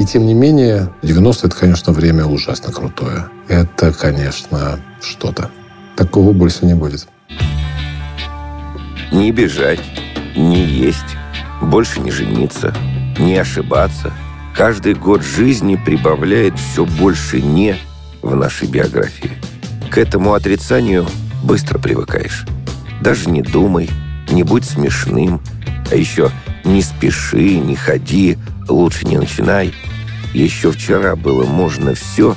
[0.00, 3.26] И тем не менее, 90 это, конечно, время ужасно крутое.
[3.48, 5.50] Это, конечно, что-то.
[5.94, 7.06] Такого больше не будет.
[9.12, 9.80] Не бежать,
[10.34, 11.18] не есть,
[11.60, 12.74] больше не жениться,
[13.18, 14.10] не ошибаться.
[14.56, 17.76] Каждый год жизни прибавляет все больше «не»
[18.22, 19.32] в нашей биографии.
[19.90, 21.06] К этому отрицанию
[21.42, 22.46] быстро привыкаешь.
[23.02, 23.90] Даже не думай,
[24.30, 25.42] не будь смешным,
[25.90, 26.30] а еще
[26.64, 28.38] не спеши, не ходи,
[28.68, 29.74] лучше не начинай–
[30.32, 32.36] еще вчера было можно все,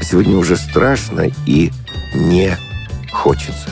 [0.00, 1.70] а сегодня уже страшно и
[2.14, 2.56] не
[3.12, 3.68] хочется.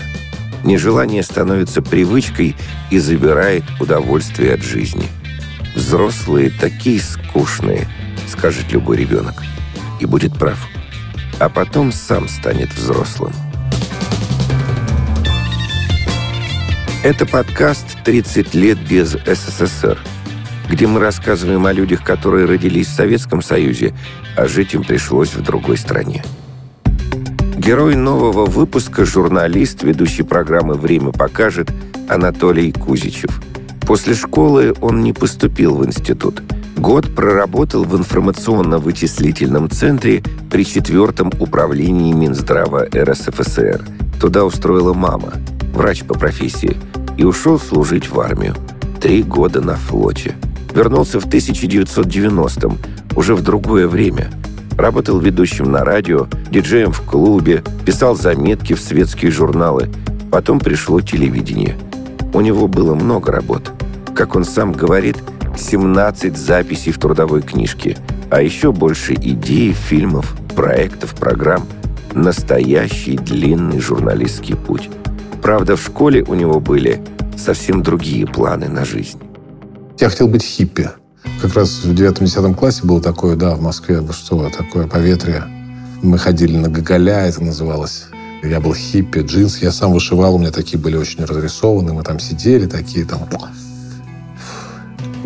[0.63, 2.55] Нежелание становится привычкой
[2.91, 5.07] и забирает удовольствие от жизни.
[5.75, 7.89] Взрослые такие скучные,
[8.29, 9.43] скажет любой ребенок.
[10.01, 10.59] И будет прав.
[11.41, 13.33] А потом сам станет взрослым.
[17.03, 19.99] Это подкаст «30 лет без СССР»
[20.73, 23.93] где мы рассказываем о людях, которые родились в Советском Союзе,
[24.39, 26.25] а жить им пришлось в другой стране.
[27.59, 31.71] Герой нового выпуска– журналист, ведущий программы «Время покажет»
[32.09, 33.43] Анатолий Кузичев.
[33.87, 36.43] После школы он не поступил в институт.
[36.79, 43.85] Год проработал в информационно-вычислительном центре при четвертом управлении Минздрава РСФСР.
[44.19, 45.35] Туда устроила мама,
[45.73, 46.77] врач по профессии,
[47.17, 48.55] и ушел служить в армию.
[49.01, 50.35] Три года на флоте–
[50.75, 52.79] Вернулся в 1990-м,
[53.15, 54.31] уже в другое время.
[54.79, 59.91] Работал ведущим на радио, диджеем в клубе, писал заметки в светские журналы.
[60.31, 61.77] Потом пришло телевидение.
[62.33, 63.71] У него было много работ.
[64.15, 65.19] Как он сам говорит,
[65.59, 67.99] 17 записей в трудовой книжке,
[68.31, 71.67] а еще больше идей, фильмов, проектов, программ.
[72.15, 74.89] Настоящий длинный журналистский путь.
[75.43, 77.03] Правда, в школе у него были
[77.37, 79.19] совсем другие планы на жизнь.
[79.99, 80.91] Я хотел быть хиппи.
[81.41, 85.45] Как раз в девятом-десятом классе было такое, да, в Москве, что такое поветрие.
[86.01, 88.07] Мы ходили на Гоголя, это называлось.
[88.45, 92.21] Я был хиппи, джинсы я сам вышивал, у меня такие были очень разрисованы, мы там
[92.21, 93.29] сидели такие там...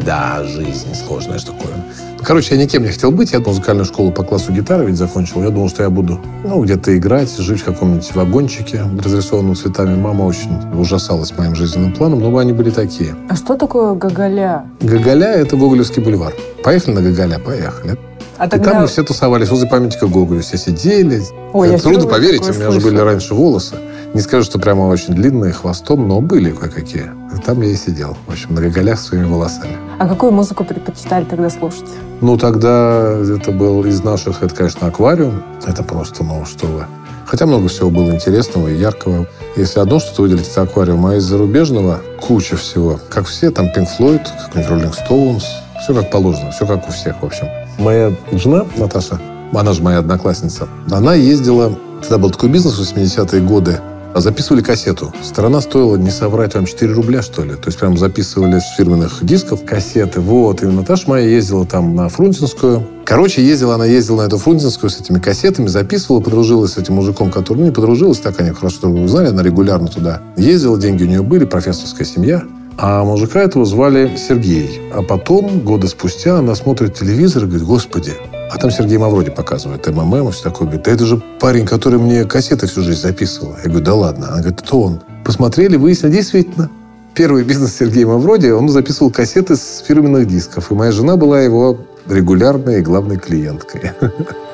[0.07, 1.75] Да, жизнь сложная такое.
[2.23, 3.33] Короче, я никем не хотел быть.
[3.33, 5.43] Я музыкальную школу по классу гитары ведь закончил.
[5.43, 9.97] Я думал, что я буду ну, где-то играть, жить в каком-нибудь вагончике, разрисованном цветами.
[9.97, 13.17] Мама очень ужасалась моим жизненным планом, но они были такие.
[13.29, 14.67] А что такое Гоголя?
[14.81, 16.33] Гоголя– это Гоголевский бульвар.
[16.63, 17.41] Поехали на Гоголя?
[17.41, 17.99] Поехали.
[18.39, 18.71] А тогда...
[18.71, 20.41] И там мы все тусовались возле памятника Гоголя.
[20.41, 21.21] Все сидели.
[21.53, 23.75] Ой, это трудно поверить, у меня уже были раньше волосы.
[24.17, 27.11] Не скажу, что прямо очень длинные, хвостом, но были кое-какие.
[27.45, 29.77] Там я и сидел, в общем, на гоголях своими волосами.
[29.99, 31.85] А какую музыку предпочитали тогда слушать?
[32.23, 35.43] Ну, тогда это был из наших, это, конечно, аквариум.
[35.67, 36.87] Это просто, ну, что вы.
[37.27, 39.27] Хотя много всего было интересного и яркого.
[39.55, 42.99] Если одно что-то выделить, это аквариум, а из зарубежного куча всего.
[43.11, 45.43] Как все, там Pink Floyd, какой-нибудь Rolling Stones.
[45.83, 47.49] Все как положено, все как у всех, в общем.
[47.79, 49.21] Моя жена, Наташа,
[49.53, 53.79] она же моя одноклассница, она ездила, тогда был такой бизнес в 80-е годы,
[54.21, 55.13] записывали кассету.
[55.23, 57.55] Страна стоила, не соврать вам, 4 рубля, что ли.
[57.55, 60.21] То есть прям записывали с фирменных дисков кассеты.
[60.21, 60.63] Вот.
[60.63, 62.87] И Наташа моя ездила там на Фрунзенскую.
[63.05, 67.31] Короче, ездила, она ездила на эту Фрунзенскую с этими кассетами, записывала, подружилась с этим мужиком,
[67.31, 71.07] который, ну, не подружилась, так они хорошо вы знали, она регулярно туда ездила, деньги у
[71.07, 72.43] нее были, профессорская семья.
[72.79, 74.81] А мужика этого звали Сергей.
[74.93, 78.13] А потом, года спустя, она смотрит телевизор и говорит, господи,
[78.51, 80.67] а там Сергей Мавроди показывает МММ и все такое.
[80.67, 83.57] Говорит, да это же парень, который мне кассеты всю жизнь записывал.
[83.63, 84.29] Я говорю, да ладно.
[84.29, 85.01] Она говорит, это он.
[85.25, 86.71] Посмотрели, выяснили, действительно.
[87.15, 90.71] Первый бизнес Сергея Мавроди, он записывал кассеты с фирменных дисков.
[90.71, 93.93] И моя жена была его регулярной и главной клиенткой.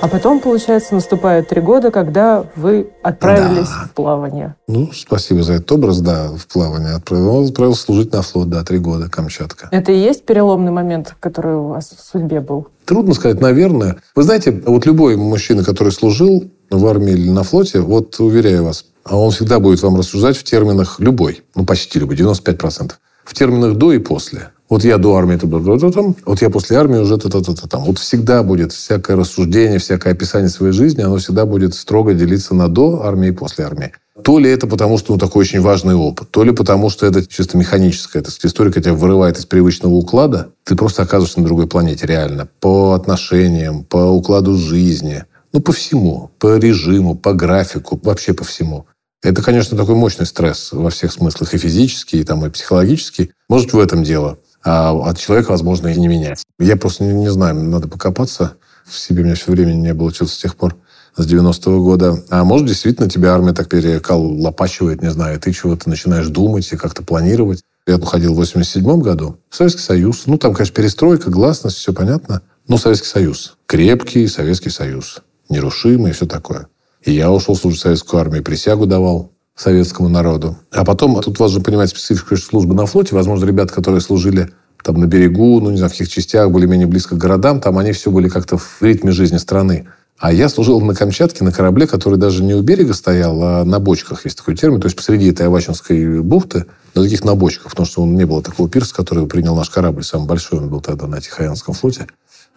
[0.00, 3.84] А потом, получается, наступает три года, когда вы отправились да.
[3.86, 4.54] в плавание.
[4.66, 6.94] Ну, спасибо за этот образ, да, в плавание.
[7.10, 9.68] Он отправился служить на флот, да, три года, Камчатка.
[9.70, 12.68] Это и есть переломный момент, который у вас в судьбе был?
[12.86, 13.96] Трудно сказать, наверное.
[14.14, 18.86] Вы знаете, вот любой мужчина, который служил в армии или на флоте, вот уверяю вас,
[19.04, 22.92] а он всегда будет вам рассуждать в терминах любой, ну почти любой, 95%,
[23.24, 24.50] в терминах до и после.
[24.70, 27.82] Вот я до армии, там, вот я после армии уже то-то-то там.
[27.82, 32.68] Вот всегда будет всякое рассуждение, всякое описание своей жизни, оно всегда будет строго делиться на
[32.68, 33.92] до армии и после армии.
[34.22, 37.26] То ли это потому, что ну, такой очень важный опыт, то ли потому, что это
[37.26, 40.50] чисто механическая так сказать, история, тебя вырывает из привычного уклада.
[40.62, 42.48] Ты просто оказываешься на другой планете, реально.
[42.60, 45.24] По отношениям, по укладу жизни.
[45.52, 46.30] Ну, по всему.
[46.38, 48.86] По режиму, по графику, вообще по всему.
[49.22, 53.32] Это, конечно, такой мощный стресс во всех смыслах, и физический, и, там, и психологический.
[53.48, 54.38] Может, в этом дело.
[54.64, 56.44] А от человека, возможно, и не менять.
[56.58, 58.54] Я просто не, не знаю, надо покопаться.
[58.84, 60.76] В себе у меня все время не было чего с тех пор
[61.16, 62.22] с 90-го года.
[62.30, 67.02] А может, действительно, тебя армия так переколопачивает, не знаю, ты чего-то начинаешь думать и как-то
[67.02, 67.62] планировать.
[67.86, 69.38] Я уходил в 87 году.
[69.50, 70.26] Советский Союз.
[70.26, 72.42] Ну, там, конечно, перестройка, гласность, все понятно.
[72.68, 73.56] Но Советский Союз.
[73.66, 75.22] Крепкий Советский Союз.
[75.48, 76.68] Нерушимый и все такое.
[77.02, 80.56] И я ушел служить в Советскую армию, присягу давал советскому народу.
[80.72, 83.14] А потом, тут важно понимать специфику службы на флоте.
[83.14, 84.50] Возможно, ребята, которые служили
[84.82, 87.92] там на берегу, ну, не знаю, в каких частях, более-менее близко к городам, там они
[87.92, 89.86] все были как-то в ритме жизни страны.
[90.18, 93.78] А я служил на Камчатке на корабле, который даже не у берега стоял, а на
[93.80, 94.80] бочках, есть такой термин.
[94.80, 96.64] То есть посреди этой Авачинской бухты,
[96.94, 100.04] на таких на бочках, потому что он не было такого пирса, который принял наш корабль.
[100.04, 102.06] Самый большой он был тогда на Тихоокеанском флоте.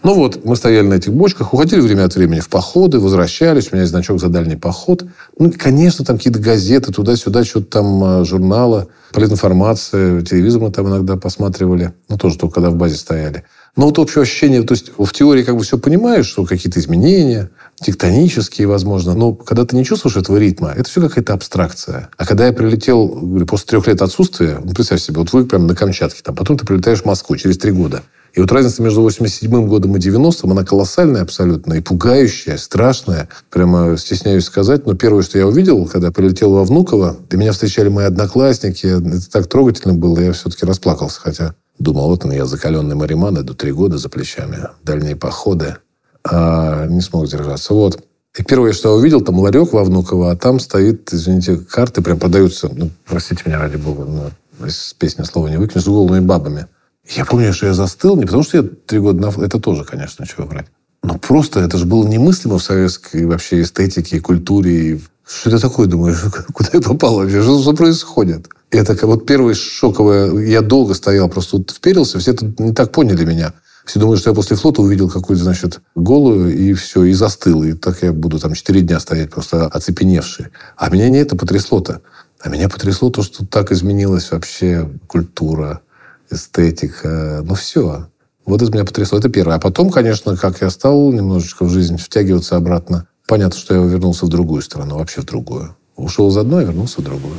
[0.04, 3.70] Ну вот, мы стояли на этих бочках, уходили время от времени в походы, возвращались.
[3.72, 5.06] У меня есть значок за дальний поход.
[5.40, 10.90] Ну, конечно, там какие-то газеты, туда-сюда, что-то там а, журналы, полезная информация, телевизор мы там
[10.90, 11.94] иногда посматривали.
[12.10, 13.46] Ну, тоже только когда в базе стояли.
[13.78, 17.50] Но вот общее ощущение, то есть в теории как бы все понимаешь, что какие-то изменения,
[17.82, 22.10] тектонические, возможно, но когда ты не чувствуешь этого ритма, это все какая-то абстракция.
[22.18, 25.66] А когда я прилетел, говорю, после трех лет отсутствия, ну, представь себе, вот вы прямо
[25.66, 28.04] на Камчатке, там, потом ты прилетаешь в Москву через три года.
[28.34, 33.30] И вот разница между 87 годом и 90-м, она колоссальная абсолютно, и пугающая, страшная.
[33.52, 34.88] Прямо стесняюсь сказать.
[34.88, 39.32] Но первое, что я увидел, когда прилетел во Внуково, и меня встречали мои одноклассники, это
[39.32, 41.20] так трогательно было, я все-таки расплакался.
[41.22, 45.78] Хотя думал, вот он, я закаленный мариман, иду три года за плечами, дальние походы.
[46.24, 47.74] А не смог держаться.
[47.76, 48.02] Вот.
[48.36, 52.18] И первое, что я увидел, там ларек во Внуково, а там стоит, извините, карты прям
[52.18, 56.66] продаются, ну, простите меня, ради бога, но из песни слова не выкинешь, с голыми бабами.
[57.10, 59.44] Я помню, что я застыл, не потому что я три года на...
[59.44, 60.68] Это тоже, конечно, чего врать.
[61.04, 65.02] Но просто это же было немыслимо в советской вообще эстетике, культуре.
[65.28, 66.16] Что это такое, думаю,
[66.54, 67.42] куда я попал вообще?
[67.42, 68.48] Что, что происходит?
[68.72, 70.46] Это вот первое шоковое...
[70.46, 73.54] Я долго стоял, просто вот вперился, все это не так поняли меня.
[73.86, 77.64] Все думают, что я после флота увидел какую-то, значит, голую, и все, и застыл.
[77.64, 80.48] И так я буду там четыре дня стоять, просто оцепеневший.
[80.78, 82.02] А меня не это потрясло-то.
[82.40, 85.82] А меня потрясло то, что так изменилась вообще культура,
[86.30, 88.08] эстетика, ну все.
[88.46, 89.18] Вот это меня потрясло.
[89.18, 89.56] Это первое.
[89.56, 94.26] А потом, конечно, как я стал немножечко в жизнь втягиваться обратно, понятно, что я вернулся
[94.26, 95.76] в другую страну, вообще в другую.
[95.96, 97.36] Ушел из одной, вернулся в другую.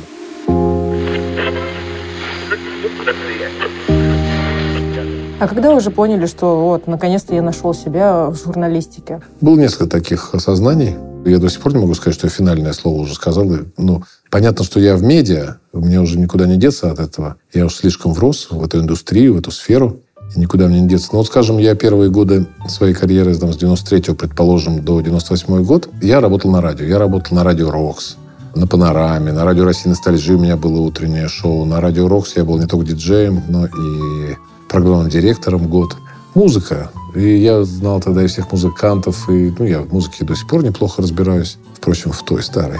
[5.37, 9.21] А когда вы уже поняли, что вот, наконец-то я нашел себя в журналистике?
[9.41, 10.95] Было несколько таких осознаний.
[11.25, 13.45] Я до сих пор не могу сказать, что я финальное слово уже сказал.
[13.77, 14.03] Ну,
[14.35, 17.37] понятно, что я в медиа, мне уже никуда не деться от этого.
[17.53, 20.01] Я уже слишком врос в эту индустрию, в эту сферу.
[20.35, 21.11] И никуда мне не деться.
[21.13, 25.87] Но вот, скажем, я первые годы своей карьеры, там, с 93 предположим, до 98 год,
[26.01, 26.85] я работал на радио.
[26.85, 28.17] Я работал на радио «Рокс»,
[28.55, 31.63] на «Панораме», на радио «Россия Ностальжи» у меня было утреннее шоу.
[31.63, 34.35] На радио «Рокс» я был не только диджеем, но и
[34.67, 35.95] программным директором год.
[36.33, 36.91] Музыка.
[37.15, 40.61] И я знал тогда и всех музыкантов, и ну, я в музыке до сих пор
[40.61, 41.57] неплохо разбираюсь.
[41.73, 42.79] Впрочем, в той старой.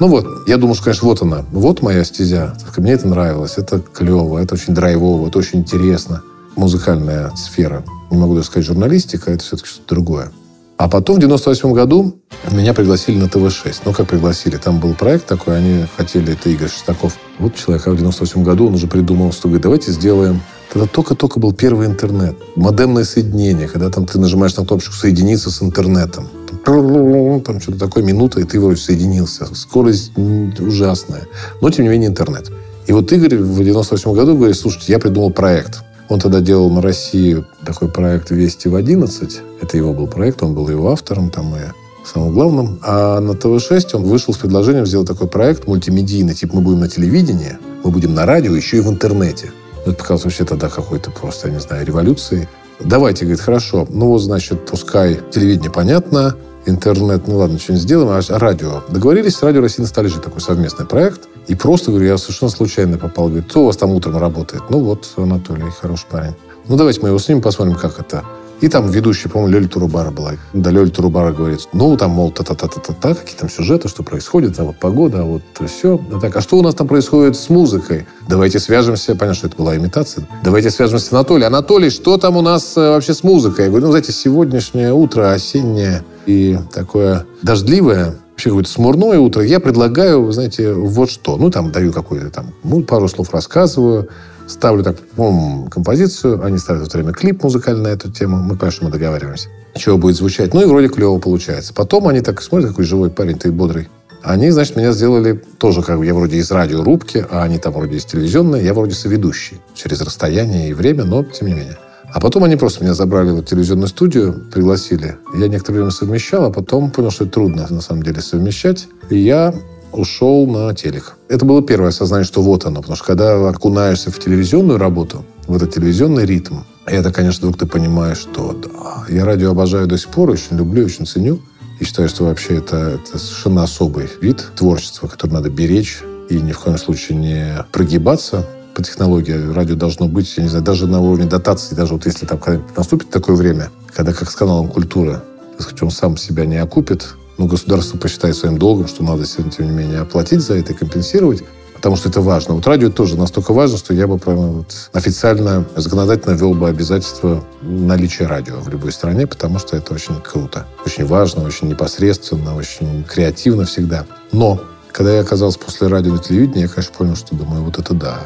[0.00, 1.44] Ну вот, я думаю, что, конечно, вот она.
[1.50, 2.56] Вот моя стезя.
[2.76, 3.54] Мне это нравилось.
[3.56, 6.22] Это клево, это очень драйвово, это очень интересно.
[6.56, 7.84] Музыкальная сфера.
[8.10, 10.32] Не могу даже сказать журналистика, это все-таки что-то другое.
[10.76, 12.20] А потом в 98 году
[12.52, 13.82] меня пригласили на ТВ-6.
[13.84, 14.56] Ну, как пригласили?
[14.56, 17.16] Там был проект такой, они хотели, это Игорь Шестаков.
[17.40, 20.40] Вот человек, а в 98 году он уже придумал, что говорит, давайте сделаем
[20.72, 22.36] Тогда только-только был первый интернет.
[22.54, 26.28] Модемное соединение, когда там ты нажимаешь на кнопочку «Соединиться с интернетом».
[26.64, 29.46] Там что-то такое, минута, и ты вроде соединился.
[29.54, 31.26] Скорость ужасная.
[31.60, 32.50] Но, тем не менее, интернет.
[32.86, 35.82] И вот Игорь в 98 году говорит, слушайте, я придумал проект.
[36.08, 39.40] Он тогда делал на России такой проект «Вести в 11».
[39.60, 41.60] Это его был проект, он был его автором там и
[42.06, 42.80] самым главным.
[42.82, 46.34] А на ТВ-6 он вышел с предложением сделать такой проект мультимедийный.
[46.34, 49.52] Типа мы будем на телевидении, мы будем на радио, еще и в интернете.
[49.84, 52.48] Это показалось вообще тогда какой-то просто, я не знаю, революцией.
[52.80, 53.86] Давайте, говорит, хорошо.
[53.90, 56.36] Ну, вот, значит, пускай телевидение понятно,
[56.68, 58.82] интернет, ну ладно, что-нибудь сделаем, а радио.
[58.88, 61.28] Договорились Радио России Ностальжи, такой совместный проект.
[61.46, 63.28] И просто, говорю, я совершенно случайно попал.
[63.28, 64.64] Говорит, кто у вас там утром работает?
[64.70, 66.34] Ну вот, Анатолий, хороший парень.
[66.68, 68.24] Ну, давайте мы его снимем, посмотрим, как это.
[68.60, 70.32] И там ведущая, по-моему, Лёля Турубара была.
[70.52, 74.76] Да, Лёля Турубара говорит, ну, там, мол, та-та-та-та-та, какие там сюжеты, что происходит, а вот
[74.76, 76.00] погода, а вот все.
[76.20, 78.06] Так, а что у нас там происходит с музыкой?
[78.28, 80.26] Давайте свяжемся, понятно, что это была имитация.
[80.42, 81.48] Давайте свяжемся с Анатолием.
[81.48, 83.66] Анатолий, что там у нас э, вообще с музыкой?
[83.66, 89.58] Я говорю, ну, знаете, сегодняшнее утро осеннее и такое дождливое, вообще какое-то смурное утро, я
[89.58, 91.36] предлагаю, знаете, вот что.
[91.36, 94.10] Ну, там даю какой-то там, ну, пару слов рассказываю,
[94.46, 98.56] ставлю так, пом, композицию, они ставят в это время клип музыкальный на эту тему, мы,
[98.56, 100.54] конечно, мы договариваемся, чего будет звучать.
[100.54, 101.74] Ну, и вроде клево получается.
[101.74, 103.88] Потом они так смотрят, какой живой парень, ты бодрый.
[104.22, 107.96] Они, значит, меня сделали тоже, как бы, я вроде из радиорубки, а они там вроде
[107.96, 109.60] из телевизионной, я вроде соведущий.
[109.74, 111.78] Через расстояние и время, но тем не менее.
[112.12, 115.16] А потом они просто меня забрали в телевизионную студию, пригласили.
[115.34, 118.88] Я некоторое время совмещал, а потом понял, что это трудно на самом деле совмещать.
[119.10, 119.54] И я
[119.92, 121.16] ушел на телек.
[121.28, 122.80] Это было первое осознание, что вот оно.
[122.80, 127.66] Потому что когда окунаешься в телевизионную работу, в этот телевизионный ритм, это, конечно, вдруг ты
[127.66, 131.40] понимаешь, что да, я радио обожаю до сих пор, очень люблю, очень ценю.
[131.80, 136.52] И считаю, что вообще это, это совершенно особый вид творчества, который надо беречь и ни
[136.52, 138.46] в коем случае не прогибаться
[138.78, 139.52] по технологии.
[139.52, 142.38] Радио должно быть, я не знаю, даже на уровне дотации, даже вот если там
[142.76, 145.20] наступит такое время, когда как с каналом культуры,
[145.58, 147.08] сказать, он сам себя не окупит,
[147.38, 151.42] но государство посчитает своим долгом, что надо, тем не менее, оплатить за это и компенсировать,
[151.74, 152.54] потому что это важно.
[152.54, 157.42] Вот радио тоже настолько важно, что я бы прямо вот официально, законодательно ввел бы обязательство
[157.62, 163.02] наличия радио в любой стране, потому что это очень круто, очень важно, очень непосредственно, очень
[163.02, 164.06] креативно всегда.
[164.30, 164.60] Но
[164.92, 168.20] когда я оказался после радио и телевидения, я, конечно, понял, что думаю, вот это да,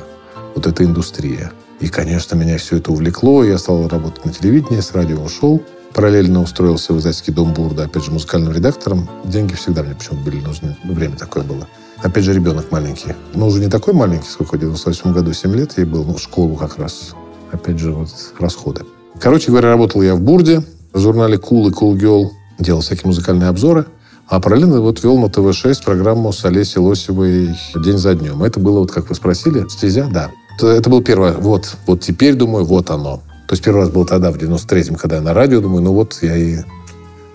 [0.55, 1.53] вот это индустрия.
[1.81, 3.43] И, конечно, меня все это увлекло.
[3.43, 5.63] Я стал работать на телевидении, с радио ушел.
[5.95, 9.09] Параллельно устроился в издательский дом Бурда, опять же, музыкальным редактором.
[9.25, 10.77] Деньги всегда мне почему-то были нужны.
[10.85, 11.67] Время такое было.
[12.03, 13.15] Опять же, ребенок маленький.
[13.35, 16.57] Но уже не такой маленький, сколько в 98 году, 7 лет я был, ну, школу
[16.57, 17.15] как раз.
[17.51, 18.83] Опять же, вот расходы.
[19.21, 22.29] Короче говоря, работал я в Бурде, в журнале Cool и Cool Girl.
[22.59, 23.87] Делал всякие музыкальные обзоры.
[24.29, 28.43] А параллельно вот вел на ТВ-6 программу с Олесей Лосевой «День за днем».
[28.43, 30.31] Это было, вот как вы спросили, стезя, да.
[30.61, 31.33] Это был первое.
[31.33, 33.23] Вот, вот теперь, думаю, вот оно.
[33.49, 36.19] То есть первый раз был тогда, в 93-м, когда я на радио, думаю, ну вот
[36.23, 36.59] я и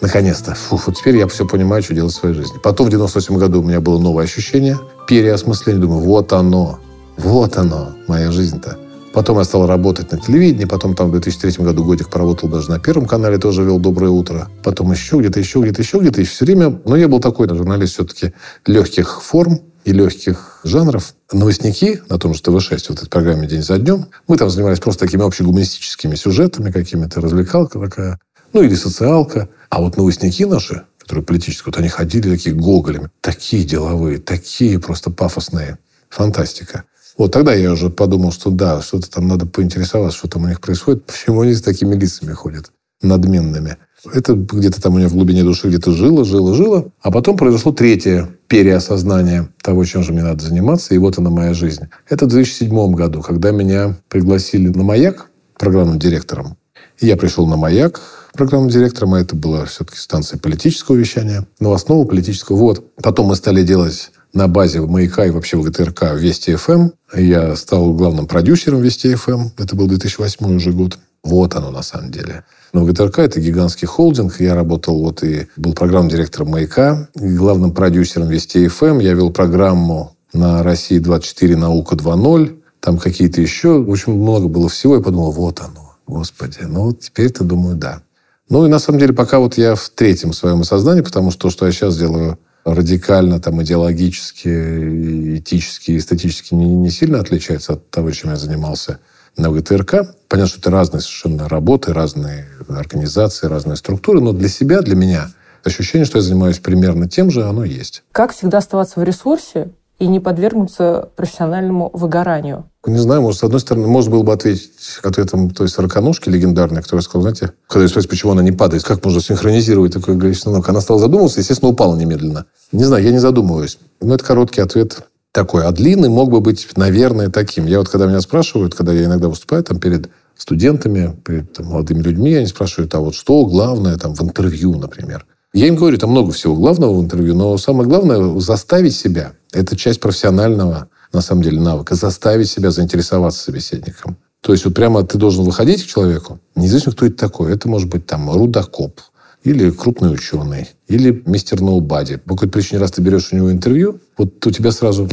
[0.01, 0.53] Наконец-то.
[0.53, 2.59] Фу, вот теперь я все понимаю, что делать в своей жизни.
[2.61, 5.81] Потом в 98 году у меня было новое ощущение, переосмысление.
[5.81, 6.79] Думаю, вот оно,
[7.17, 8.77] вот оно, моя жизнь-то.
[9.13, 12.79] Потом я стал работать на телевидении, потом там в 2003 году годик поработал даже на
[12.79, 14.49] Первом канале, тоже вел «Доброе утро».
[14.63, 16.21] Потом еще где-то, еще где-то, еще где-то.
[16.21, 16.79] И все время...
[16.85, 18.33] Но я был такой журналист все-таки
[18.67, 21.13] легких форм и легких жанров.
[21.31, 25.05] Новостники на том же ТВ-6, вот этой программе «День за днем», мы там занимались просто
[25.05, 28.19] такими общегуманистическими сюжетами какими-то, развлекалка такая,
[28.51, 29.47] ну или социалка.
[29.69, 35.09] А вот новостники наши, которые политические, вот они ходили такие гоголями, такие деловые, такие просто
[35.09, 35.77] пафосные.
[36.09, 36.83] Фантастика.
[37.17, 40.59] Вот тогда я уже подумал, что да, что-то там надо поинтересоваться, что там у них
[40.59, 43.77] происходит, почему они с такими лицами ходят, надменными.
[44.13, 46.91] Это где-то там у меня в глубине души где-то жило, жило, жило.
[47.01, 50.93] А потом произошло третье переосознание того, чем же мне надо заниматься.
[50.93, 51.83] И вот она моя жизнь.
[52.07, 56.57] Это в 2007 году, когда меня пригласили на «Маяк» программным директором.
[56.99, 58.01] И я пришел на «Маяк»,
[58.33, 62.55] программным директором, а это была все-таки станция политического вещания, новостного политического.
[62.55, 62.85] Вот.
[63.01, 66.89] Потом мы стали делать на базе «Маяка» и вообще ВГТРК «Вести ФМ».
[67.15, 69.49] Я стал главным продюсером «Вести ФМ».
[69.57, 70.99] Это был 2008 уже год.
[71.23, 72.43] Вот оно на самом деле.
[72.73, 74.39] Но ВГТРК– это гигантский холдинг.
[74.39, 78.99] Я работал вот и был программным директором «Маяка», главным продюсером «Вести ФМ».
[78.99, 82.59] Я вел программу на «России-24» «Наука 2.0».
[82.79, 83.81] Там какие-то еще.
[83.81, 84.95] В общем, много было всего.
[84.95, 86.59] Я подумал, вот оно, господи.
[86.61, 88.01] Ну, вот теперь-то, думаю, да.
[88.49, 91.49] Ну, и на самом деле, пока вот я в третьем своем осознании, потому что то,
[91.49, 98.11] что я сейчас делаю радикально, там, идеологически, этически, эстетически не, не сильно отличается от того,
[98.11, 98.99] чем я занимался
[99.37, 100.15] на ВТРК.
[100.27, 105.29] Понятно, что это разные совершенно работы, разные организации, разные структуры, но для себя, для меня
[105.63, 108.03] ощущение, что я занимаюсь примерно тем же, оно есть.
[108.11, 112.69] Как всегда оставаться в ресурсе и не подвергнуться профессиональному выгоранию?
[112.85, 114.71] Не знаю, может, с одной стороны, можно было бы ответить
[115.03, 119.03] ответом той сороконожки легендарной, которая сказала, знаете, когда я спросил, почему она не падает, как
[119.03, 122.45] можно синхронизировать такое количество ног, она стала задумываться, естественно, упала немедленно.
[122.71, 123.79] Не знаю, я не задумываюсь.
[123.99, 124.99] Но это короткий ответ
[125.37, 125.65] такой.
[125.65, 127.67] А длинный мог бы быть, наверное, таким.
[127.67, 132.01] Я вот, когда меня спрашивают, когда я иногда выступаю там перед студентами, перед там, молодыми
[132.01, 135.27] людьми, они спрашивают, а вот что главное там в интервью, например.
[135.53, 139.33] Я им говорю, там много всего главного в интервью, но самое главное– заставить себя.
[139.53, 141.93] Это часть профессионального, на самом деле, навыка.
[141.93, 144.17] Заставить себя заинтересоваться собеседником.
[144.41, 147.53] То есть вот прямо ты должен выходить к человеку, неизвестно, кто это такой.
[147.53, 149.01] Это может быть там рудокоп,
[149.47, 152.17] или крупный ученый, или мистер Ноубади.
[152.17, 155.07] По какой-то причине, раз ты берешь у него интервью, вот у тебя сразу...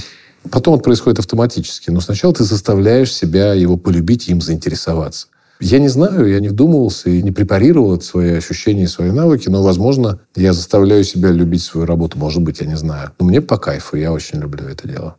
[0.50, 1.90] Потом это происходит автоматически.
[1.90, 5.28] Но сначала ты заставляешь себя его полюбить и им заинтересоваться.
[5.60, 9.62] Я не знаю, я не вдумывался и не препарировал свои ощущения и свои навыки, но,
[9.62, 12.18] возможно, я заставляю себя любить свою работу.
[12.18, 13.12] Может быть, я не знаю.
[13.20, 15.16] Но мне по кайфу, я очень люблю это дело.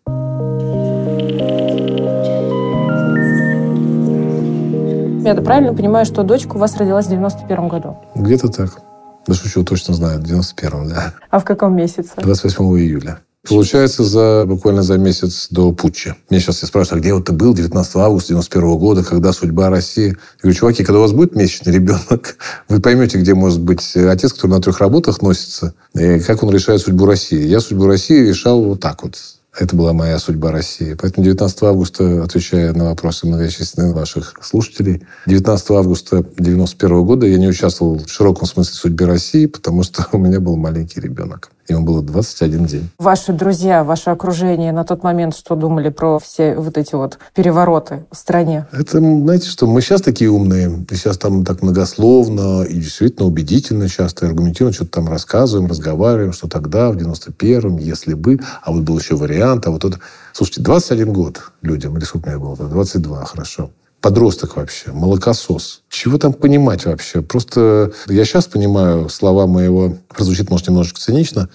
[5.24, 7.98] Я правильно понимаю, что дочка у вас родилась в 91 году?
[8.14, 8.82] Где-то так.
[9.28, 11.14] Да шучу, точно знаю, в 91-м, да.
[11.30, 12.12] А в каком месяце?
[12.18, 13.20] 28 июля.
[13.48, 16.16] Получается, за, буквально за месяц до путча.
[16.30, 19.70] Меня сейчас все спрашивают, а где вот ты был 19 августа 91 года, когда судьба
[19.70, 20.08] России?
[20.08, 22.38] Я говорю, чуваки, когда у вас будет месячный ребенок,
[22.70, 26.82] вы поймете, где может быть отец, который на трех работах носится, и как он решает
[26.82, 27.46] судьбу России.
[27.46, 29.18] Я судьбу России решал вот так вот.
[29.58, 30.98] Это была моя судьба России.
[31.00, 37.48] Поэтому 19 августа, отвечая на вопросы многочисленных ваших слушателей, 19 августа 1991 года я не
[37.48, 41.52] участвовал в широком смысле судьбе России, потому что у меня был маленький ребенок.
[41.68, 42.90] Ему было 21 день.
[43.00, 48.06] Ваши друзья, ваше окружение на тот момент что думали про все вот эти вот перевороты
[48.12, 48.68] в стране?
[48.72, 53.90] Это, знаете что, мы сейчас такие умные, и сейчас там так многословно и действительно убедительно
[53.90, 59.00] часто аргументированно что-то там рассказываем, разговариваем, что тогда, в 91-м, если бы, а вот был
[59.00, 60.00] еще вариант, а вот это...
[60.34, 62.56] Слушайте, 21 год людям, или сколько мне было?
[62.56, 63.72] 22, хорошо
[64.06, 65.82] подросток вообще, молокосос.
[65.90, 67.24] Чего там понимать вообще?
[67.24, 71.50] Просто я сейчас понимаю слова моего, прозвучит, может, немножечко цинично,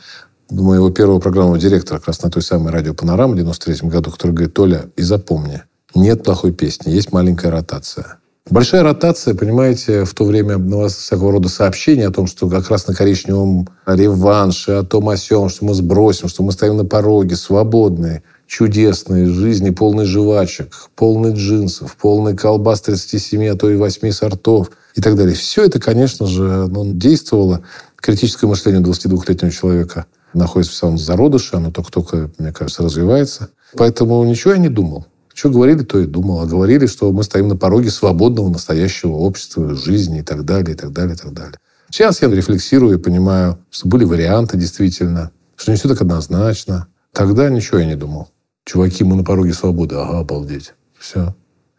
[0.51, 4.33] моего первого программного директора как раз на той самой радио «Панорама» в 93 году, который
[4.33, 5.63] говорит, Толя, и запомни,
[5.95, 8.19] нет плохой песни, есть маленькая ротация.
[8.51, 12.69] Большая ротация, понимаете, в то время у вас всякого рода сообщения о том, что как
[12.69, 16.85] раз на коричневом реванше, о том о сём, что мы сбросим, что мы стоим на
[16.85, 24.11] пороге, свободные чудесной жизни, полный жвачек, полный джинсов, полный колбас 37, а то и 8
[24.11, 25.37] сортов и так далее.
[25.37, 27.63] Все это, конечно же, ну, действовало.
[27.97, 33.51] Критическое мышление 22-летнего человека находится в самом зародыше, оно только-только, мне кажется, развивается.
[33.77, 35.07] Поэтому ничего я не думал.
[35.33, 36.41] Что говорили, то и думал.
[36.41, 40.77] А говорили, что мы стоим на пороге свободного настоящего общества, жизни и так далее, и
[40.77, 41.59] так далее, и так далее.
[41.89, 46.89] Сейчас я рефлексирую и понимаю, что были варианты действительно, что не все так однозначно.
[47.13, 48.29] Тогда ничего я не думал.
[48.65, 49.97] Чуваки, мы на пороге свободы.
[49.97, 50.75] Ага, обалдеть.
[50.99, 51.35] Все.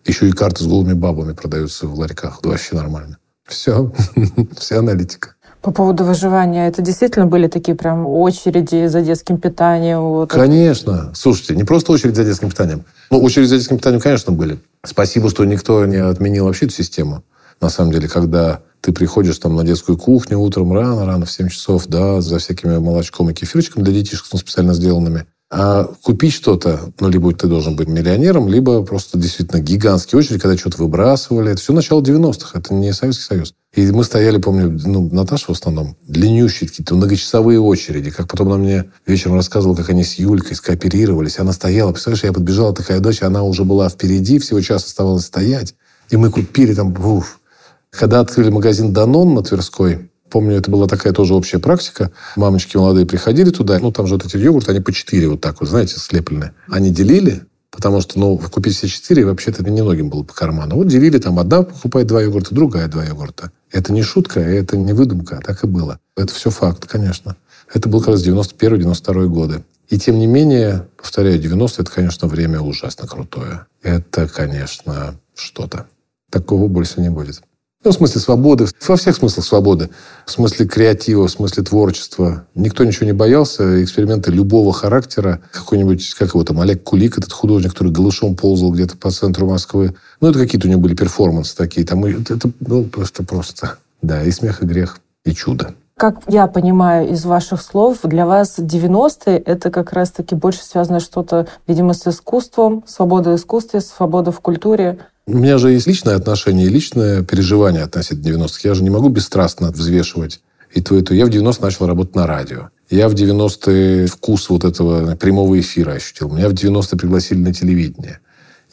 [0.06, 2.40] Еще и карты с голыми бабами продаются в ларьках.
[2.44, 3.18] Вообще нормально.
[3.46, 3.92] Все.
[4.58, 5.36] Вся аналитика.
[5.62, 10.02] По поводу выживания, это действительно были такие прям очереди за детским питанием?
[10.02, 11.12] Вот конечно.
[11.14, 12.84] Слушайте, не просто очередь за детским питанием.
[13.12, 14.60] Ну, очередь за детским питанием, конечно, были.
[14.84, 17.24] Спасибо, что никто не отменил вообще эту систему.
[17.62, 21.86] На самом деле, когда ты приходишь там на детскую кухню утром рано-рано, в 7 часов,
[21.86, 25.28] да, за всякими молочком и кефирчиком для детишек ну, специально сделанными.
[25.54, 30.58] А купить что-то, ну, либо ты должен быть миллионером, либо просто действительно гигантские очереди, когда
[30.58, 31.52] что-то выбрасывали.
[31.52, 33.54] Это все начало 90-х, это не Советский Союз.
[33.74, 38.12] И мы стояли, помню, ну, Наташа в основном, длиннющие какие-то многочасовые очереди.
[38.12, 41.38] Как потом она мне вечером рассказывала, как они с Юлькой скооперировались.
[41.38, 45.76] Она стояла, представляешь, я подбежала, такая дочь, она уже была впереди, всего час оставалось стоять.
[46.10, 47.42] И мы купили там, уф.
[47.90, 52.10] Когда открыли магазин «Данон» на Тверской, Помню, это была такая тоже общая практика.
[52.38, 55.60] Мамочки молодые приходили туда, ну, там же вот эти йогурты, они по четыре вот так
[55.60, 56.54] вот, знаете, слепленные.
[56.70, 60.78] Они делили, потому что, ну, купить все четыре вообще-то немногим было по карману.
[60.78, 63.52] Вот делили, там одна покупает два йогурта, другая два йогурта.
[63.72, 66.00] Это не шутка, это не выдумка, так и было.
[66.16, 67.36] Это все факт, конечно.
[67.74, 69.64] Это был как раз 91-92 годы.
[69.90, 73.66] И тем не менее, повторяю, 90 это, конечно, время ужасно крутое.
[73.82, 75.88] Это, конечно, что-то.
[76.30, 77.42] Такого больше не будет.
[77.84, 79.90] Ну, в смысле свободы, во всех смыслах свободы.
[80.28, 82.46] В смысле креатива, в смысле творчества.
[82.54, 83.84] Никто ничего не боялся.
[83.84, 85.42] Эксперименты любого характера.
[85.52, 89.96] Какой-нибудь, как его там, Олег Кулик, этот художник, который голышом ползал где-то по центру Москвы.
[90.20, 91.84] Ну, это какие-то у него были перформансы такие.
[91.86, 93.78] Там, это было просто просто.
[94.04, 95.74] Да, и смех, и грех, и чудо.
[95.98, 101.48] Как я понимаю из ваших слов, для вас 90-е это как раз-таки больше связано что-то,
[101.68, 105.00] видимо, с искусством, свобода в искусстве, свобода в культуре.
[105.34, 108.60] У меня же есть личное отношение личное переживание относительно 90-х.
[108.64, 110.42] Я же не могу бесстрастно взвешивать
[110.74, 111.14] и то, и то.
[111.14, 112.68] Я в 90 начал работать на радио.
[112.90, 116.30] Я в 90-е вкус вот этого прямого эфира ощутил.
[116.30, 118.20] Меня в 90-е пригласили на телевидение.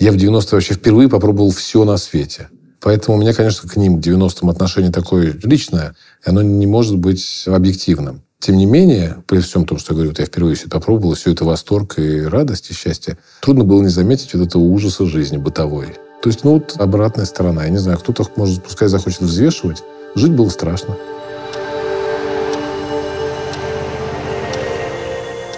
[0.01, 2.49] Я в 90-е вообще впервые попробовал все на свете.
[2.81, 5.95] Поэтому у меня, конечно, к ним, к 90-м отношение такое личное,
[6.27, 8.23] и оно не может быть объективным.
[8.41, 11.15] Тем не менее, при всем том, что я говорю, вот я впервые все это попробовал,
[11.15, 15.37] все это восторг и радость, и счастье, трудно было не заметить вот этого ужаса жизни
[15.37, 15.95] бытовой.
[16.21, 17.65] То есть, ну, вот обратная сторона.
[17.65, 19.85] Я не знаю, кто-то, может, пускай захочет взвешивать.
[20.15, 20.97] Жить было страшно.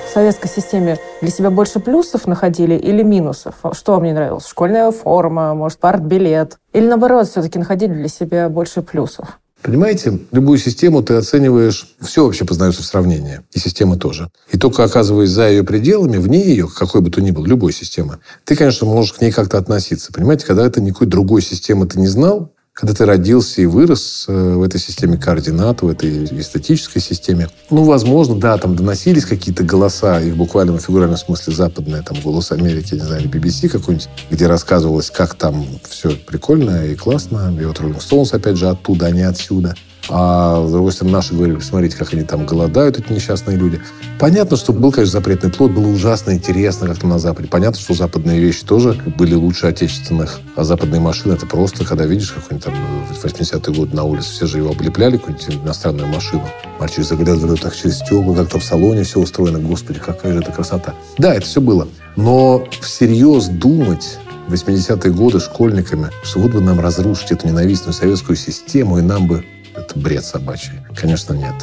[0.06, 3.54] В советской системе для себя больше плюсов находили или минусов?
[3.72, 4.46] Что вам не нравилось?
[4.46, 6.58] Школьная форма, может, партбилет?
[6.72, 9.39] Или наоборот, все-таки находили для себя больше плюсов?
[9.62, 14.30] Понимаете, любую систему ты оцениваешь, все вообще познается в сравнении, и система тоже.
[14.50, 18.18] И только оказываясь за ее пределами, вне ее, какой бы то ни был, любой системы,
[18.44, 20.12] ты, конечно, можешь к ней как-то относиться.
[20.12, 24.54] Понимаете, когда это никакой другой системы ты не знал, когда ты родился и вырос э,
[24.54, 30.18] в этой системе координат, в этой эстетической системе, ну, возможно, да, там доносились какие-то голоса,
[30.34, 35.10] буквально в фигуральном смысле западные, там, «Голос Америки», не знаю, или BBC какой-нибудь, где рассказывалось,
[35.10, 37.54] как там все прикольно и классно.
[37.60, 39.74] И вот Роллинг Стоунс, опять же, оттуда, а не отсюда.
[40.12, 43.80] А с другой стороны, наши говорили, посмотрите, как они там голодают, эти несчастные люди.
[44.18, 47.46] Понятно, что был, конечно, запретный плод, было ужасно интересно, как там на Западе.
[47.46, 50.40] Понятно, что западные вещи тоже были лучше отечественных.
[50.56, 52.74] А западные машины, это просто, когда видишь, какой-нибудь там
[53.08, 56.42] в 80-е годы на улице, все же его облепляли, какую-нибудь иностранную машину.
[56.80, 59.60] Мальчик заглядывал так через стекла, как там в салоне все устроено.
[59.60, 60.94] Господи, какая же это красота.
[61.18, 61.86] Да, это все было.
[62.16, 64.18] Но всерьез думать
[64.48, 69.44] 80-е годы школьниками, что вот бы нам разрушить эту ненавистную советскую систему, и нам бы
[69.80, 70.72] это бред собачий.
[70.94, 71.54] Конечно, нет.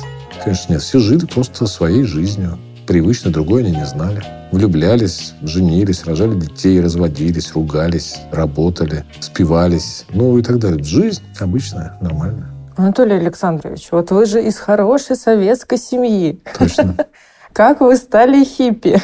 [0.43, 0.81] Конечно, нет.
[0.81, 2.57] Все жили просто своей жизнью.
[2.85, 4.23] Привычно другой они не знали.
[4.51, 10.83] Влюблялись, женились, рожали детей, разводились, ругались, работали, спивались, ну и так далее.
[10.83, 12.49] Жизнь обычная, нормальная.
[12.77, 16.39] Анатолий Александрович, вот вы же из хорошей советской семьи.
[16.57, 16.95] Точно.
[17.53, 19.01] Как вы стали хиппи?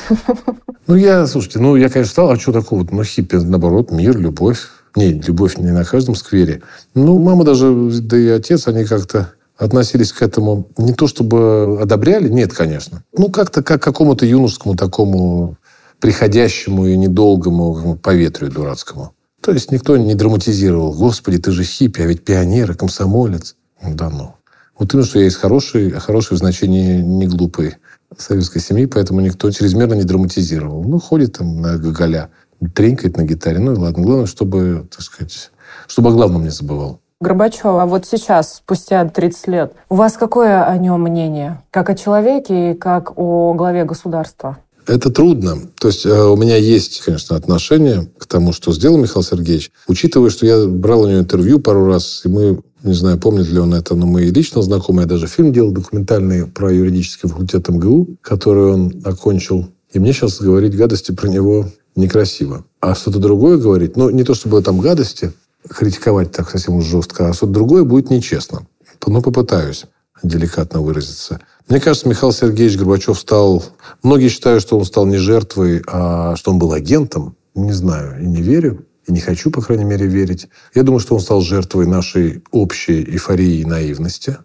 [0.85, 2.85] Ну, я, слушайте, ну, я, конечно, стал, а что такого?
[2.89, 4.67] Ну, хиппи, наоборот, мир, любовь.
[4.95, 6.61] Нет, любовь не на каждом сквере.
[6.93, 12.29] Ну, мама даже, да и отец, они как-то относились к этому не то чтобы одобряли,
[12.29, 13.03] нет, конечно.
[13.17, 15.57] Ну, как-то как к какому-то юношескому такому
[15.99, 19.13] приходящему и недолгому поветрию дурацкому.
[19.41, 20.93] То есть никто не драматизировал.
[20.93, 23.55] Господи, ты же хиппи, а ведь пионер и комсомолец.
[23.81, 24.35] Да ну.
[24.77, 27.75] Вот именно, что я из хорошей, хорошей в значении не глупой
[28.17, 30.83] советской семьи, поэтому никто чрезмерно не драматизировал.
[30.83, 32.29] Ну, ходит там на гоголя
[32.69, 33.59] тренькает на гитаре.
[33.59, 34.03] Ну и ладно.
[34.03, 35.51] Главное, чтобы, так сказать,
[35.87, 36.99] чтобы о главном не забывал.
[37.19, 41.61] Горбачев, а вот сейчас, спустя 30 лет, у вас какое о нем мнение?
[41.71, 44.57] Как о человеке и как о главе государства?
[44.85, 45.57] Это трудно.
[45.79, 49.71] То есть э, у меня есть, конечно, отношение к тому, что сделал Михаил Сергеевич.
[49.87, 53.59] Учитывая, что я брал у него интервью пару раз, и мы, не знаю, помнит ли
[53.59, 55.03] он это, но мы лично знакомы.
[55.03, 59.69] Я даже фильм делал документальный про юридический факультет МГУ, который он окончил.
[59.93, 62.65] И мне сейчас говорить гадости про него некрасиво.
[62.79, 65.33] А что-то другое говорить, ну, не то чтобы там гадости,
[65.69, 68.67] критиковать так совсем уж жестко, а что-то другое будет нечестно.
[69.05, 69.85] Ну, попытаюсь
[70.23, 71.41] деликатно выразиться.
[71.67, 73.63] Мне кажется, Михаил Сергеевич Горбачев стал...
[74.01, 77.35] Многие считают, что он стал не жертвой, а что он был агентом.
[77.55, 78.85] Не знаю и не верю.
[79.05, 80.47] И не хочу, по крайней мере, верить.
[80.73, 84.37] Я думаю, что он стал жертвой нашей общей эйфории и наивности.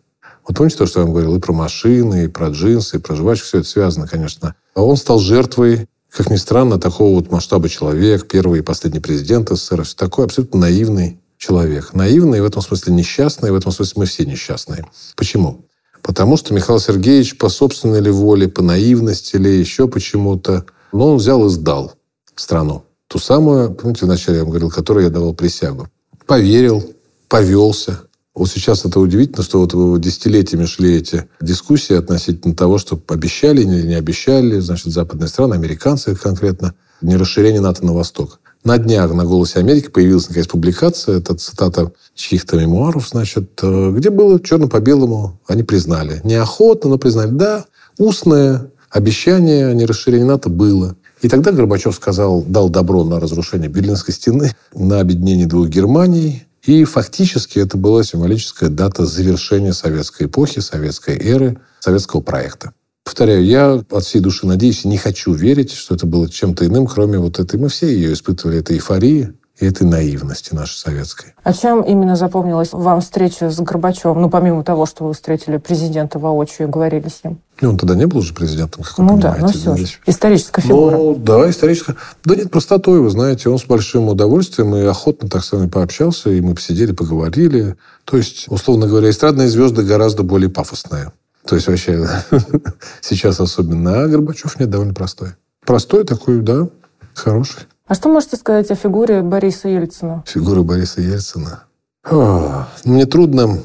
[0.46, 3.14] Вот помните то, что я вам говорил и про машины, и про джинсы, и про
[3.14, 3.46] жвачку.
[3.46, 4.56] Все это связано, конечно.
[4.74, 9.50] А он стал жертвой как ни странно, такого вот масштаба человек, первый и последний президент
[9.50, 11.94] СССР, такой абсолютно наивный человек.
[11.94, 14.84] Наивный, в этом смысле несчастный, в этом смысле мы все несчастные.
[15.16, 15.64] Почему?
[16.02, 21.18] Потому что Михаил Сергеевич по собственной ли воле, по наивности или еще почему-то, но он
[21.18, 21.94] взял и сдал
[22.34, 22.84] страну.
[23.08, 25.88] Ту самую, помните, вначале я вам говорил, которой я давал присягу.
[26.26, 26.94] Поверил,
[27.28, 28.00] повелся,
[28.38, 33.86] вот сейчас это удивительно, что вот десятилетиями шли эти дискуссии относительно того, что обещали или
[33.86, 38.40] не обещали, значит, западные страны, американцы конкретно, не расширение НАТО на восток.
[38.64, 44.10] На днях на «Голосе Америки» появилась, наконец, публикация, это цитата чьих-то мемуаров, значит, э, где
[44.10, 46.20] было черно по белому, они признали.
[46.24, 47.64] Неохотно, но признали, да,
[47.98, 50.96] устное обещание о нерасширении НАТО было.
[51.22, 56.84] И тогда Горбачев сказал, дал добро на разрушение Берлинской стены, на объединение двух Германий, и
[56.84, 62.72] фактически это была символическая дата завершения советской эпохи, советской эры, советского проекта.
[63.04, 66.86] Повторяю, я от всей души надеюсь и не хочу верить, что это было чем-то иным,
[66.86, 67.58] кроме вот этой...
[67.58, 71.34] Мы все ее испытывали, этой эйфории, и этой наивности нашей советской.
[71.42, 74.20] А чем именно запомнилась вам встреча с Горбачевым?
[74.20, 77.40] Ну, помимо того, что вы встретили президента воочию и говорили с ним.
[77.60, 79.40] Ну, он тогда не был уже президентом, как вы ну, понимаете.
[79.40, 79.98] Ну да, но все же.
[80.06, 80.96] Историческая фигура.
[80.96, 81.96] Ну, да, историческая.
[82.24, 83.48] Да нет, простотой, вы знаете.
[83.48, 87.76] Он с большим удовольствием и охотно так с вами пообщался, и мы посидели, поговорили.
[88.04, 91.12] То есть, условно говоря, эстрадные звезды гораздо более пафосные.
[91.44, 92.08] То есть, вообще,
[93.00, 94.04] сейчас особенно.
[94.04, 95.30] А Горбачев нет, довольно простой.
[95.66, 96.68] Простой такой, да,
[97.14, 97.66] хороший.
[97.88, 100.22] А что можете сказать о фигуре Бориса Ельцина?
[100.26, 101.64] Фигура Бориса Ельцина?
[102.08, 103.60] О, мне трудно...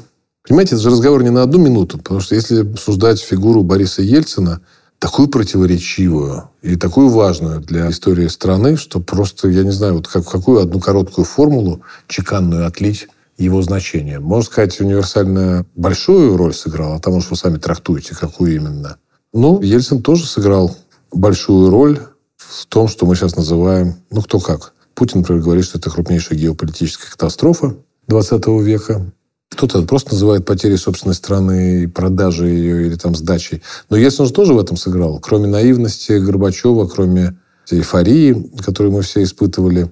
[0.46, 4.60] Понимаете, это же разговор не на одну минуту, потому что если обсуждать фигуру Бориса Ельцина,
[4.98, 10.26] такую противоречивую и такую важную для истории страны, что просто, я не знаю, вот как,
[10.26, 14.20] какую одну короткую формулу чеканную отлить его значение.
[14.20, 18.96] Можно сказать, универсально большую роль сыграл, а там уж вы сами трактуете, какую именно.
[19.34, 20.74] Ну, Ельцин тоже сыграл
[21.12, 22.00] большую роль
[22.48, 24.72] в том, что мы сейчас называем, ну, кто как.
[24.94, 27.76] Путин, например, говорит, что это крупнейшая геополитическая катастрофа
[28.06, 29.12] 20 века.
[29.50, 33.62] Кто-то просто называет потери собственной страны продажи ее или там сдачей.
[33.88, 35.20] Но Ельцин же тоже в этом сыграл.
[35.20, 37.36] Кроме наивности Горбачева, кроме
[37.70, 39.90] эйфории, которую мы все испытывали,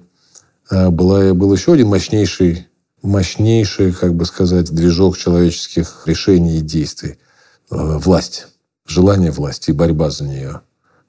[0.69, 2.67] э, была, был еще один мощнейший,
[3.01, 7.17] мощнейший, как бы сказать, движок человеческих решений и действий.
[7.71, 8.47] Э, власть.
[8.85, 10.61] Желание власти и борьба за нее.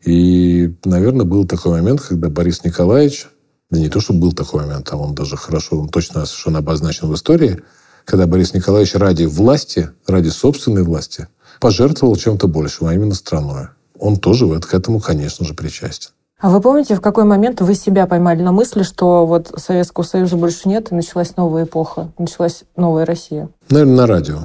[0.05, 3.29] И, наверное, был такой момент, когда Борис Николаевич,
[3.71, 7.09] да не то, что был такой момент, а он даже хорошо, он точно совершенно обозначен
[7.09, 7.63] в истории,
[8.05, 11.29] когда Борис Николаевич ради власти, ради собственной власти,
[11.61, 13.69] пожертвовал чем-то большим, а именно страной.
[13.99, 16.11] Он тоже к этому, конечно же, причастен.
[16.39, 20.37] А вы помните, в какой момент вы себя поймали на мысли, что вот Советского Союза
[20.37, 23.49] больше нет, и началась новая эпоха, началась новая Россия?
[23.71, 24.39] Наверное, на радио.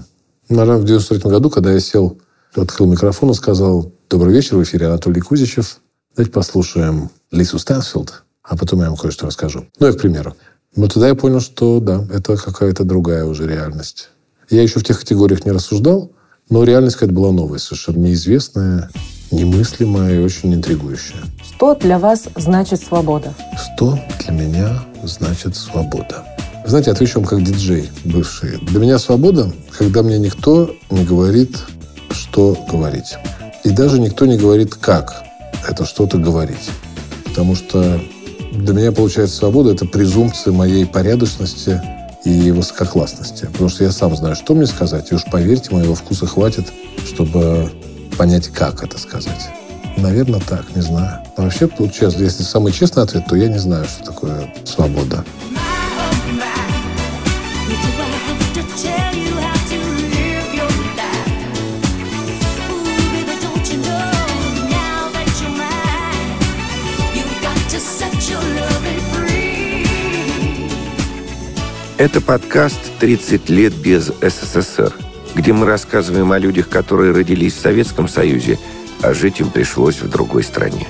[0.47, 2.17] Наверное, в 93 году, когда я сел,
[2.55, 5.81] открыл микрофон и сказал «Добрый вечер, в эфире Анатолий Кузичев.
[6.15, 9.67] Давайте послушаем Лису Стэнсфилд, а потом я вам кое-что расскажу».
[9.79, 10.35] Ну, я к примеру.
[10.75, 14.09] Вот тогда я понял, что да, это какая-то другая уже реальность.
[14.49, 16.11] Я еще в тех категориях не рассуждал,
[16.49, 18.89] но реальность какая-то была новая, совершенно неизвестная,
[19.29, 21.21] немыслимая и очень интригующая.
[21.43, 23.35] Что для вас значит свобода?
[23.75, 26.25] Что для меня значит свобода?
[26.65, 28.57] Знаете, отвечу вам как диджей бывший.
[28.63, 31.59] Для меня свобода, когда мне никто не говорит,
[32.09, 33.15] что говорить.
[33.63, 35.23] И даже никто не говорит, как
[35.67, 36.69] это что-то говорить.
[37.25, 37.99] Потому что
[38.51, 41.81] для меня, получается, свобода– это презумпция моей порядочности
[42.25, 43.45] и высококлассности.
[43.45, 45.11] Потому что я сам знаю, что мне сказать.
[45.11, 46.67] И уж поверьте, моего вкуса хватит,
[47.05, 47.71] чтобы
[48.17, 49.49] понять, как это сказать.
[49.97, 51.19] Наверное, так, не знаю.
[51.37, 55.23] Но вообще, получается, если самый честный ответ, то я не знаю, что такое свобода.
[71.99, 74.93] Это подкаст «30 лет без СССР»,
[75.35, 78.57] где мы рассказываем о людях, которые родились в Советском Союзе,
[79.01, 80.87] а жить им пришлось в другой стране.